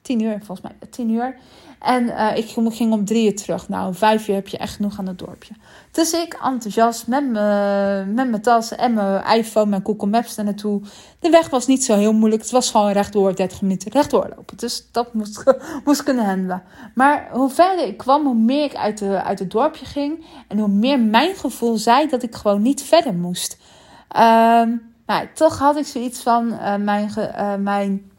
[0.04, 0.90] Tien uur, volgens mij.
[0.90, 1.36] Tien uur.
[1.80, 3.70] En uh, ik ging om drie uur terug.
[3.70, 5.54] Nou, vijf uur heb je echt genoeg aan het dorpje.
[5.92, 10.46] Dus ik enthousiast met mijn, met mijn tas en mijn iPhone, mijn Google Maps daar
[10.46, 10.82] naartoe.
[11.20, 12.42] De weg was niet zo heel moeilijk.
[12.42, 14.58] Het was gewoon rechtdoor, 30 minuten rechtdoor lopen.
[14.58, 15.44] Dus dat moest,
[15.86, 16.64] moest kunnen handelen.
[16.96, 20.26] Maar hoe verder ik kwam, hoe meer ik uit, de, uit het dorpje ging.
[20.48, 23.58] En hoe meer mijn gevoel zei dat ik gewoon niet verder moest.
[24.18, 28.12] Um, nou, toch had ik zoiets van uh, mijn, uh, mijn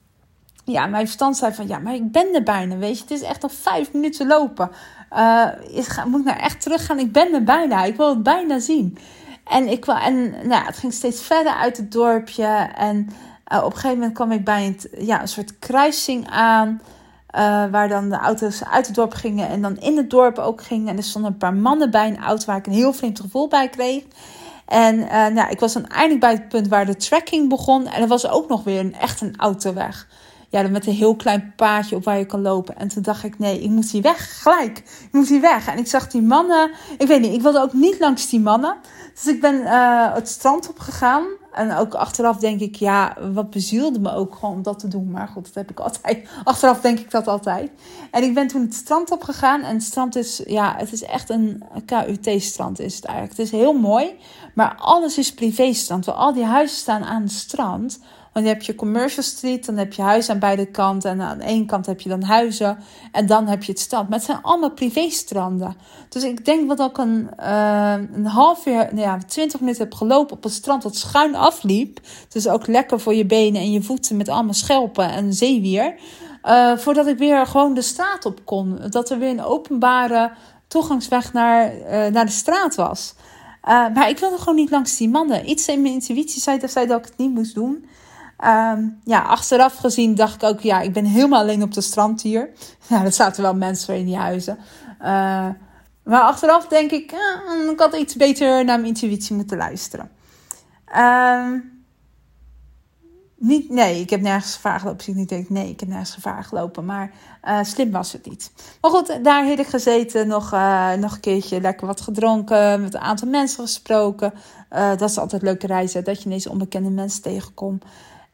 [0.64, 3.02] ja, mijn verstand zei van ja, maar ik ben er bijna, weet je.
[3.02, 4.70] Het is echt nog vijf minuten lopen.
[5.12, 5.46] Uh,
[6.06, 6.98] moet ik nou echt teruggaan?
[6.98, 7.84] Ik ben er bijna.
[7.84, 8.98] Ik wil het bijna zien.
[9.44, 12.68] En, ik, en nou, het ging steeds verder uit het dorpje.
[12.76, 13.08] En
[13.52, 16.80] uh, op een gegeven moment kwam ik bij een, ja, een soort kruising aan.
[17.36, 20.62] Uh, waar dan de auto's uit het dorp gingen en dan in het dorp ook
[20.62, 20.88] gingen.
[20.88, 23.48] En er stonden een paar mannen bij een auto waar ik een heel vreemd gevoel
[23.48, 24.02] bij kreeg.
[24.66, 24.98] En
[25.34, 27.86] nou, ik was dan eindelijk bij het punt waar de trekking begon.
[27.86, 30.06] En er was ook nog weer een, echt een autoweg
[30.54, 32.76] ja, met een heel klein paadje op waar je kan lopen.
[32.76, 34.78] En toen dacht ik, nee, ik moet hier weg, gelijk.
[34.78, 35.66] Ik moet hier weg.
[35.66, 38.76] En ik zag die mannen, ik weet niet, ik wilde ook niet langs die mannen.
[39.14, 41.24] Dus ik ben uh, het strand op gegaan.
[41.52, 45.10] En ook achteraf denk ik, ja, wat bezielde me ook gewoon om dat te doen.
[45.10, 46.28] Maar goed, dat heb ik altijd.
[46.44, 47.70] Achteraf denk ik dat altijd.
[48.10, 49.62] En ik ben toen het strand op gegaan.
[49.62, 53.36] En het strand is, ja, het is echt een KUT-strand is het eigenlijk.
[53.36, 54.18] Het is heel mooi,
[54.54, 56.08] maar alles is privé-strand.
[56.08, 57.98] Al die huizen staan aan het strand.
[58.34, 61.10] Want dan heb je Commercial Street, dan heb je huizen aan beide kanten.
[61.10, 62.78] En aan ene kant heb je dan huizen.
[63.12, 64.08] En dan heb je het strand.
[64.08, 65.76] Maar het zijn allemaal privéstranden.
[66.08, 69.94] Dus ik denk dat ik een, uh, een half uur, nou ja, twintig minuten heb
[69.94, 72.00] gelopen op een strand dat schuin afliep.
[72.28, 75.94] Dus ook lekker voor je benen en je voeten met allemaal schelpen en zeewier.
[76.44, 78.78] Uh, voordat ik weer gewoon de straat op kon.
[78.90, 80.30] Dat er weer een openbare
[80.68, 83.14] toegangsweg naar, uh, naar de straat was.
[83.64, 85.50] Maar ik wilde gewoon niet langs die mannen.
[85.50, 87.84] Iets in mijn intuïtie zei, zei dat ik het niet moest doen.
[88.38, 92.22] Um, ja, achteraf gezien dacht ik ook, ja, ik ben helemaal alleen op de strand
[92.22, 92.50] hier.
[92.88, 94.58] Ja, er zaten wel mensen in die huizen.
[95.00, 95.48] Uh,
[96.04, 100.10] maar achteraf denk ik, uh, ik had iets beter naar mijn intuïtie moeten luisteren.
[100.96, 101.74] Um,
[103.36, 105.08] niet, nee, ik heb nergens gevaar gelopen.
[105.08, 106.84] Ik niet denk, nee, ik heb nergens gevaar gelopen.
[106.84, 107.10] Maar
[107.44, 108.52] uh, slim was het niet.
[108.80, 110.26] Maar goed, daar heb ik gezeten.
[110.28, 112.82] Nog, uh, nog een keertje lekker wat gedronken.
[112.82, 114.32] Met een aantal mensen gesproken.
[114.68, 116.04] Dat is altijd leuke reizen.
[116.04, 117.84] Dat je ineens onbekende mensen tegenkomt.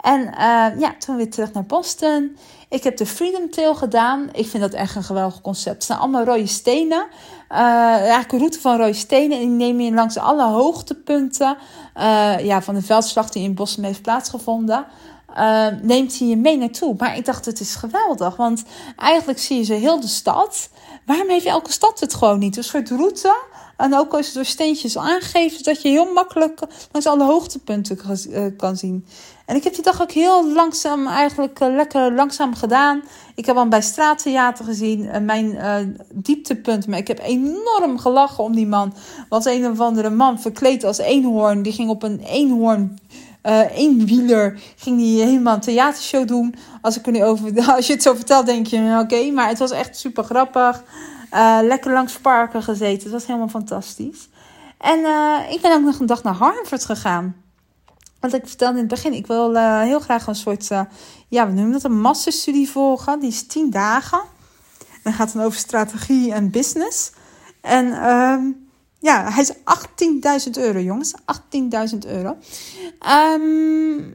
[0.01, 2.37] En uh, ja, toen weer terug naar Boston.
[2.69, 4.29] Ik heb de Freedom Trail gedaan.
[4.33, 5.75] Ik vind dat echt een geweldig concept.
[5.75, 7.07] Het zijn allemaal rode stenen.
[7.53, 9.39] Uh, eigenlijk een route van rode stenen.
[9.39, 11.57] En die neem je langs alle hoogtepunten
[11.97, 14.87] uh, ja, van de veldslag die in Boston heeft plaatsgevonden.
[15.37, 16.95] Uh, neemt hij je mee naartoe.
[16.99, 18.37] Maar ik dacht, het is geweldig.
[18.37, 18.63] Want
[18.97, 20.71] eigenlijk zie je ze heel de stad.
[21.07, 22.57] Waarom heeft elke stad het gewoon niet?
[22.57, 23.37] Een soort route
[23.81, 26.61] en ook als je door steentjes aangeeft, dat je heel makkelijk
[26.93, 27.99] langs alle hoogtepunten
[28.57, 29.07] kan zien.
[29.47, 33.03] En ik heb die dag ook heel langzaam, eigenlijk uh, lekker langzaam gedaan.
[33.35, 35.01] Ik heb hem bij straattheater gezien.
[35.01, 35.59] Uh, mijn
[36.13, 38.95] dieptepunt, maar ik heb enorm gelachen om die man.
[39.29, 41.63] Want een of andere man verkleed als eenhoorn.
[41.63, 42.99] Die ging op een eenhoorn
[43.43, 46.55] uh, eenwieler ging die helemaal een theatershow doen.
[46.81, 49.31] Als, ik er nu over, als je het zo vertelt, denk je, oké.
[49.31, 50.83] maar het was echt super grappig.
[51.35, 53.03] Uh, lekker langs parken gezeten.
[53.03, 54.29] Het was helemaal fantastisch.
[54.79, 57.37] En uh, ik ben ook nog een dag naar Harvard gegaan.
[58.21, 60.69] Want ik vertelde in het begin, ik wil uh, heel graag een soort,
[61.29, 63.21] ja, we noemen dat een masterstudie volgen.
[63.21, 64.21] Die is 10 dagen.
[65.03, 67.13] Dan gaat het over strategie en business.
[67.61, 68.39] En uh,
[68.99, 69.53] ja, hij is
[70.47, 71.15] 18.000 euro, jongens.
[71.93, 72.37] 18.000 euro.
[73.35, 74.15] Um,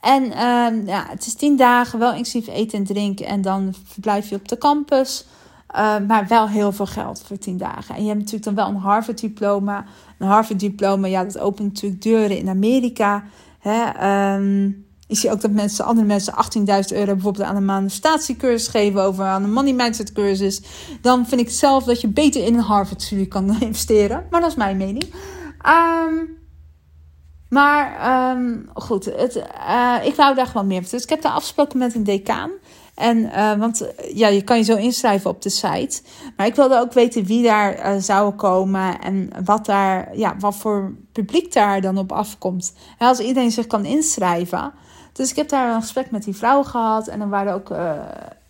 [0.00, 3.26] en uh, ja, het is 10 dagen, wel inclusief eten en drinken.
[3.26, 5.26] En dan verblijf je op de campus.
[5.76, 7.94] Uh, maar wel heel veel geld voor 10 dagen.
[7.94, 9.84] En je hebt natuurlijk dan wel een Harvard-diploma.
[10.18, 13.24] Een Harvard-diploma, ja, dat opent natuurlijk deuren in Amerika.
[13.58, 19.02] Hè, um, ik zie ook dat andere mensen 18.000 euro bijvoorbeeld aan een manifestatiecursus geven
[19.02, 20.62] over aan een money mindset cursus.
[21.00, 24.26] Dan vind ik zelf dat je beter in een Harvard-studie kan investeren.
[24.30, 25.04] Maar dat is mijn mening.
[25.66, 26.36] Um,
[27.48, 30.90] maar um, goed, het, uh, ik wou daar gewoon meer van.
[30.90, 32.50] Dus ik heb daar afgesproken met een decaan.
[32.98, 36.00] En, want ja, je kan je zo inschrijven op de site.
[36.36, 40.92] Maar ik wilde ook weten wie daar zou komen en wat, daar, ja, wat voor
[41.12, 42.74] publiek daar dan op afkomt.
[42.98, 44.72] Als iedereen zich kan inschrijven.
[45.12, 47.08] Dus ik heb daar een gesprek met die vrouw gehad.
[47.08, 47.70] En dan waren ook.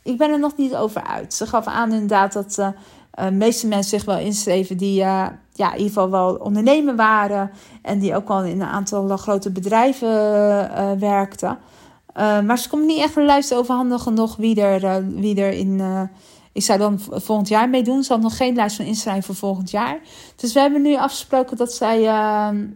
[0.03, 1.35] ik ben er nog niet over uit.
[1.35, 2.57] Ze gaf aan inderdaad dat
[3.19, 6.97] uh, de meeste mensen zich wel inschreven die uh, ja, in ieder geval wel ondernemer
[6.97, 7.51] waren.
[7.83, 11.59] En die ook al in een aantal grote bedrijven uh, werkten.
[12.19, 13.55] Maar ze konden niet echt een lijst
[14.15, 15.81] nog wie er, wie er in...
[16.59, 18.05] ik zou dan volgend jaar meedoen.
[18.05, 19.99] Ze nog geen lijst van inschrijving voor volgend jaar.
[20.37, 22.01] Dus we hebben nu afgesproken dat, zij,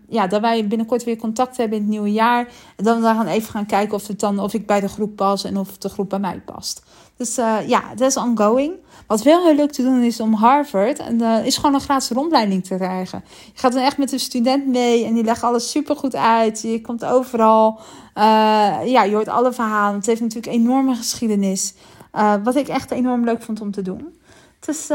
[0.09, 2.49] ja, dat wij binnenkort weer contact hebben in het nieuwe jaar.
[2.77, 5.45] En dan we even gaan kijken of, het dan, of ik bij de groep pas
[5.45, 6.83] en of de groep bij mij past.
[7.17, 7.35] Dus
[7.67, 8.73] ja, dat is ongoing.
[9.07, 10.99] Wat wel heel leuk te doen is om Harvard.
[10.99, 13.25] En uh, is gewoon een gratis rondleiding te krijgen.
[13.27, 16.63] Je gaat dan echt met een student mee en die legt alles super goed uit.
[16.63, 17.79] Je komt overal.
[18.15, 18.25] Uh,
[18.85, 19.97] ja, je hoort alle verhalen.
[19.97, 21.75] Het heeft natuurlijk enorme geschiedenis.
[22.15, 24.21] Uh, wat ik echt enorm leuk vond om te doen.
[24.61, 24.87] Dus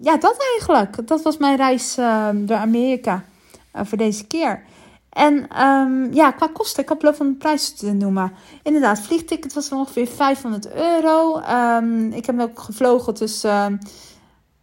[0.00, 1.06] ja, dat eigenlijk.
[1.08, 1.94] Dat was mijn reis
[2.34, 3.24] door Amerika
[3.72, 4.62] voor deze keer.
[5.12, 8.32] En um, ja, qua kosten, ik heb wel van de prijs te noemen.
[8.62, 11.38] Inderdaad, vliegticket was ongeveer 500 euro.
[12.10, 13.80] Ik heb ook gevlogen tussen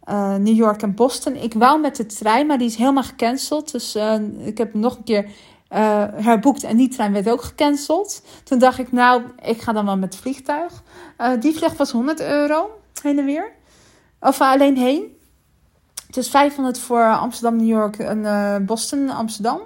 [0.08, 1.36] uh, New York en Boston.
[1.36, 3.72] Ik wou met de trein, maar die is helemaal gecanceld.
[3.72, 3.98] Dus
[4.38, 5.30] ik heb nog een keer
[5.72, 8.22] uh, herboekt en die trein werd ook gecanceld.
[8.44, 10.82] Toen dacht ik, nou, ik ga dan wel met het vliegtuig.
[11.40, 12.70] die vlucht was 100 euro,
[13.02, 13.52] heen en weer.
[14.20, 15.16] Of alleen heen.
[16.10, 19.60] Dus 500 voor Amsterdam, New York en Boston, Amsterdam.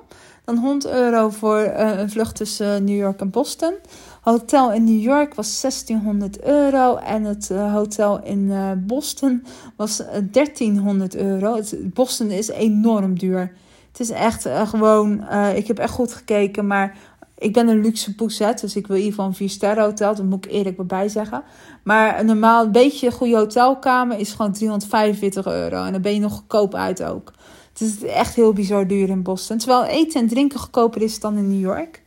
[0.45, 3.75] Dan 100 euro voor een vlucht tussen New York en Boston.
[4.21, 6.97] Hotel in New York was 1600 euro.
[6.97, 8.53] En het hotel in
[8.87, 9.45] Boston
[9.77, 11.61] was 1300 euro.
[11.81, 13.53] Boston is enorm duur.
[13.95, 15.25] Het is echt gewoon.
[15.55, 16.67] ik heb echt goed gekeken.
[16.67, 16.97] Maar
[17.39, 18.61] ik ben een luxe poeset.
[18.61, 20.15] Dus ik wil geval een 4 sterren hotel.
[20.15, 21.43] Dat moet ik eerlijk bij zeggen.
[21.83, 25.85] Maar een normaal, een beetje goede hotelkamer is gewoon 345 euro.
[25.85, 27.33] En dan ben je nog goedkoop uit ook.
[27.73, 29.59] Het is echt heel bizar duur in Boston.
[29.59, 32.03] Terwijl eten en drinken goedkoper is dan in New York.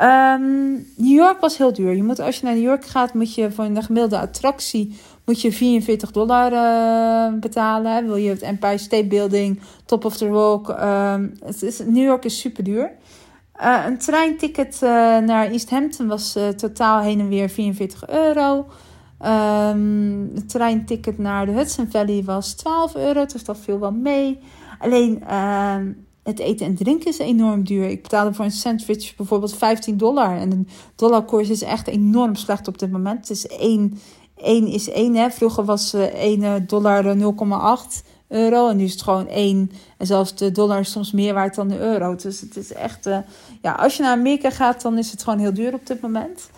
[0.00, 1.96] Um, New York was heel duur.
[1.96, 5.40] Je moet, als je naar New York gaat, moet je voor een gemiddelde attractie moet
[5.40, 8.06] je 44 dollar uh, betalen.
[8.06, 10.68] Wil je het Empire State Building, Top of the Rock.
[10.68, 12.90] Um, het is, New York is super duur.
[13.60, 18.66] Uh, een treinticket uh, naar East Hampton was totaal heen en weer 44 euro.
[19.26, 24.38] Um, treinticket naar de Hudson Valley was 12 euro, dus dat viel wel mee.
[24.78, 27.88] Alleen ehm, het eten en drinken is enorm duur.
[27.88, 30.36] Ik betaalde voor een sandwich bijvoorbeeld 15 dollar.
[30.36, 30.64] En de
[30.96, 33.18] dollarkoers is echt enorm slecht op dit moment.
[33.18, 33.98] Het is 1,
[34.38, 35.14] 1 is 1.
[35.14, 35.30] Hè.
[35.30, 38.68] Vroeger was 1 eh, dollar 0,8 euro.
[38.68, 39.70] En nu is het gewoon 1.
[39.96, 42.14] En zelfs de dollar soms meer waard dan de euro.
[42.16, 43.08] Dus het is echt...
[43.62, 46.50] Ja, als je naar Amerika gaat, dan is het gewoon heel duur op dit moment.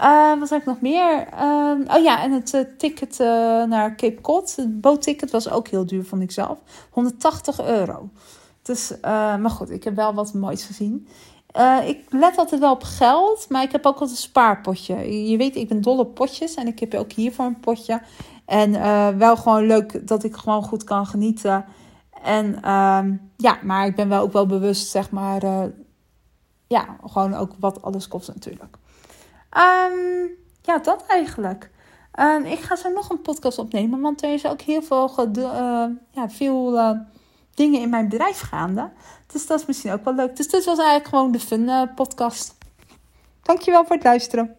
[0.00, 1.28] Uh, wat heb ik nog meer?
[1.34, 3.18] Uh, oh ja, en het ticket
[3.68, 6.58] naar Cape Cod, het bootticket, was ook heel duur, vond ik zelf.
[6.90, 8.08] 180 euro.
[8.62, 11.06] Dus, maar goed, ik heb wel wat moois gezien.
[11.84, 15.28] Ik let altijd wel op geld, maar ik heb ook altijd een spaarpotje.
[15.28, 18.02] Je weet, ik ben dol op potjes en ik heb ook hiervoor een potje.
[18.46, 18.72] En
[19.18, 21.64] wel gewoon leuk dat ik gewoon goed kan genieten.
[22.22, 25.42] En ehm, ja, maar ik ben wel ook wel bewust, zeg maar,
[26.66, 28.76] ja, gewoon ook wat alles kost natuurlijk.
[29.56, 30.30] Um,
[30.62, 31.70] ja, dat eigenlijk.
[32.20, 35.30] Um, ik ga zo nog een podcast opnemen, want er is ook heel veel,
[36.10, 36.78] ja, veel
[37.54, 38.90] dingen in mijn bedrijf gaande.
[39.34, 40.36] Dus dat is misschien ook wel leuk.
[40.36, 42.54] Dus dit was eigenlijk gewoon de fun uh, podcast.
[43.42, 44.56] Dankjewel voor het luisteren.